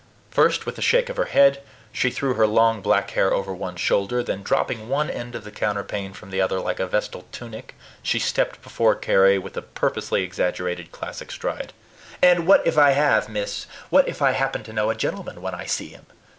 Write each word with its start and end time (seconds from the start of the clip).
First, 0.31 0.65
with 0.65 0.79
a 0.79 0.81
shake 0.81 1.09
of 1.09 1.17
her 1.17 1.25
head, 1.25 1.61
she 1.91 2.09
threw 2.09 2.33
her 2.33 2.47
long 2.47 2.81
black 2.81 3.11
hair 3.11 3.31
over 3.31 3.53
one 3.53 3.75
shoulder, 3.75 4.23
then, 4.23 4.41
dropping 4.41 4.89
one 4.89 5.11
end 5.11 5.35
of 5.35 5.43
the 5.43 5.51
counterpane 5.51 6.13
from 6.13 6.31
the 6.31 6.41
other 6.41 6.59
like 6.59 6.79
a 6.79 6.87
vestal 6.87 7.25
tunic, 7.31 7.75
she 8.01 8.17
stepped 8.17 8.63
before 8.63 8.95
Carry 8.95 9.37
with 9.37 9.55
a 9.55 9.61
purposely 9.61 10.23
exaggerated 10.23 10.91
classic 10.91 11.29
stride. 11.29 11.71
"And 12.19 12.47
what 12.47 12.65
if 12.65 12.79
I 12.79 12.93
have, 12.93 13.29
miss! 13.29 13.67
What 13.91 14.07
if 14.07 14.23
I 14.23 14.31
happen 14.31 14.63
to 14.63 14.73
know 14.73 14.89
a 14.89 14.95
gentleman 14.95 15.39
when 15.39 15.53
I 15.53 15.65
see 15.67 15.89
him! 15.89 16.07